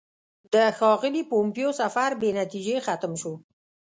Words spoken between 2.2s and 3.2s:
بې نتیجې ختم